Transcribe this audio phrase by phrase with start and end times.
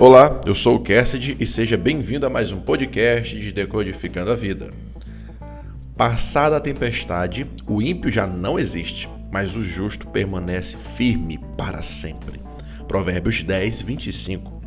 [0.00, 4.36] Olá, eu sou o Cassidy e seja bem-vindo a mais um podcast de Decodificando a
[4.36, 4.70] Vida.
[5.96, 12.40] Passada a tempestade, o ímpio já não existe, mas o justo permanece firme para sempre.
[12.86, 14.62] Provérbios 10, 25.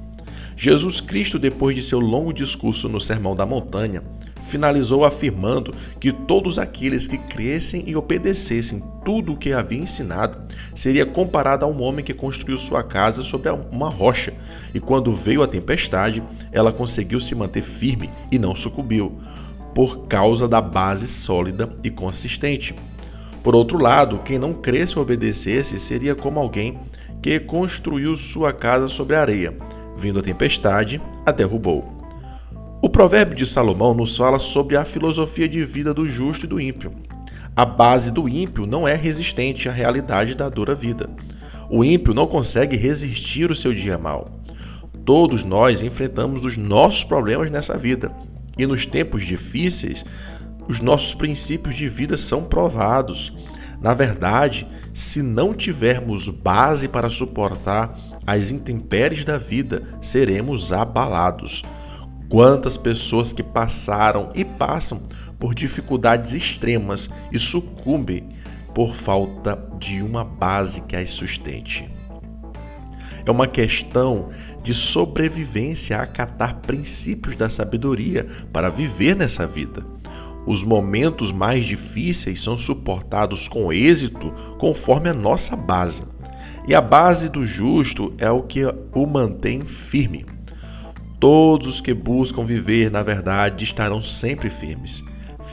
[0.58, 4.04] Jesus Cristo, depois de seu longo discurso no Sermão da Montanha,
[4.52, 10.38] finalizou afirmando que todos aqueles que crescem e obedecessem tudo o que havia ensinado
[10.76, 14.34] seria comparado a um homem que construiu sua casa sobre uma rocha
[14.74, 19.18] e quando veio a tempestade, ela conseguiu se manter firme e não sucumbiu,
[19.74, 22.76] por causa da base sólida e consistente.
[23.42, 26.78] Por outro lado, quem não cresce ou obedecesse seria como alguém
[27.22, 29.56] que construiu sua casa sobre areia.
[29.98, 32.01] Vindo a tempestade, a derrubou.
[32.84, 36.60] O provérbio de Salomão nos fala sobre a filosofia de vida do justo e do
[36.60, 36.92] ímpio.
[37.56, 41.08] A base do ímpio não é resistente à realidade da dura vida.
[41.70, 44.42] O ímpio não consegue resistir o seu dia mal.
[45.06, 48.12] Todos nós enfrentamos os nossos problemas nessa vida,
[48.58, 50.04] e nos tempos difíceis,
[50.68, 53.32] os nossos princípios de vida são provados.
[53.80, 57.96] Na verdade, se não tivermos base para suportar
[58.26, 61.62] as intempéries da vida, seremos abalados.
[62.32, 65.02] Quantas pessoas que passaram e passam
[65.38, 68.30] por dificuldades extremas e sucumbem
[68.74, 71.90] por falta de uma base que as sustente.
[73.26, 74.30] É uma questão
[74.64, 79.86] de sobrevivência a acatar princípios da sabedoria para viver nessa vida.
[80.48, 86.02] Os momentos mais difíceis são suportados com êxito conforme a nossa base.
[86.66, 90.26] E a base do justo é o que o mantém firme.
[91.22, 95.04] Todos os que buscam viver na verdade estarão sempre firmes.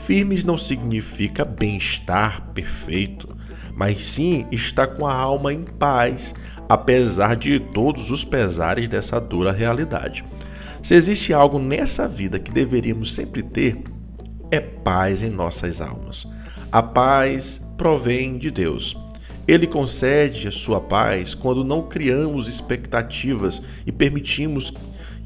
[0.03, 3.37] Firmes não significa bem-estar perfeito,
[3.75, 6.33] mas sim estar com a alma em paz,
[6.67, 10.25] apesar de todos os pesares dessa dura realidade.
[10.81, 13.77] Se existe algo nessa vida que deveríamos sempre ter,
[14.49, 16.25] é paz em nossas almas.
[16.71, 18.97] A paz provém de Deus.
[19.47, 24.73] Ele concede a sua paz quando não criamos expectativas e permitimos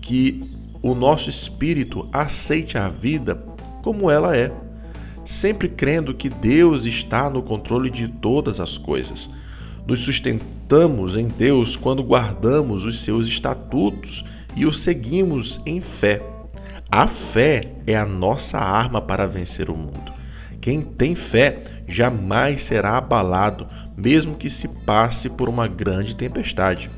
[0.04, 0.44] que
[0.82, 3.42] o nosso espírito aceite a vida
[3.82, 4.52] como ela é,
[5.26, 9.30] sempre crendo que Deus está no controle de todas as coisas.
[9.88, 14.24] Nos sustentamos em Deus quando guardamos os seus estatutos
[14.56, 16.22] e o seguimos em fé.
[16.92, 20.12] A fé é a nossa arma para vencer o mundo.
[20.60, 26.90] Quem tem fé jamais será abalado, mesmo que se passe por uma grande tempestade.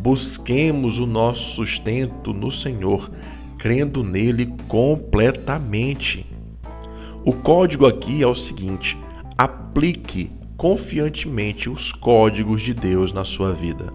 [0.00, 3.10] Busquemos o nosso sustento no Senhor,
[3.58, 6.24] crendo nele completamente.
[7.22, 8.96] O código aqui é o seguinte:
[9.36, 13.90] aplique confiantemente os códigos de Deus na sua vida.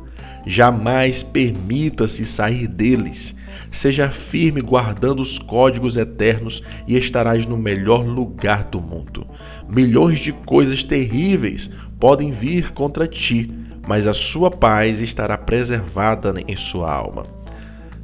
[0.47, 3.35] Jamais permita-se sair deles.
[3.69, 9.27] Seja firme guardando os códigos eternos e estarás no melhor lugar do mundo.
[9.69, 13.47] Milhões de coisas terríveis podem vir contra ti,
[13.87, 17.27] mas a sua paz estará preservada em sua alma.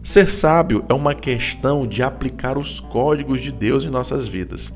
[0.04, 4.72] Ser sábio é uma questão de aplicar os códigos de Deus em nossas vidas.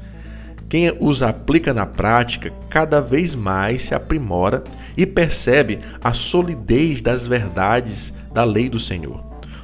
[0.70, 4.64] Quem os aplica na prática cada vez mais se aprimora
[4.98, 9.24] e percebe a solidez das verdades da lei do Senhor.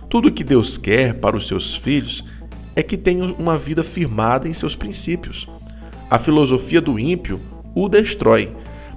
[0.09, 2.23] Tudo que Deus quer para os seus filhos
[2.75, 5.47] é que tenham uma vida firmada em seus princípios.
[6.09, 7.39] A filosofia do ímpio
[7.73, 8.51] o destrói,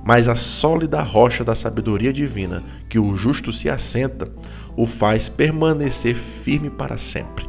[0.04, 4.30] mas a sólida rocha da sabedoria divina, que o justo se assenta,
[4.76, 7.48] o faz permanecer firme para sempre.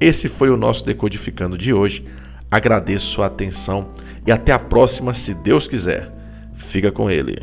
[0.00, 2.04] Esse foi o nosso Decodificando de hoje.
[2.52, 3.94] Agradeço sua atenção
[4.26, 6.12] e até a próxima, se Deus quiser.
[6.54, 7.42] Fica com ele.